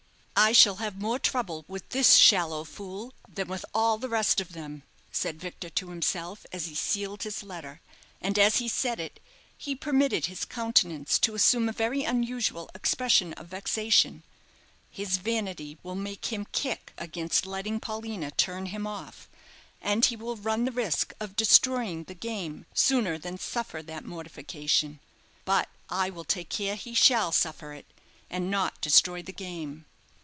[0.43, 4.53] "I shall have more trouble with this shallow fool than with all the rest of
[4.53, 4.81] them,"
[5.11, 7.79] said Victor to himself, as he sealed his letter;
[8.19, 9.19] and, as he said it,
[9.55, 14.23] he permitted his countenance to assume a very unusual expression of vexation;
[14.89, 19.29] "his vanity will make him kick against letting Paulina turn him off;
[19.79, 25.01] and he will run the risk of destroying the game sooner than suffer that mortification.
[25.45, 27.85] But I will take care he shall suffer it,
[28.27, 29.85] and not destroy the game.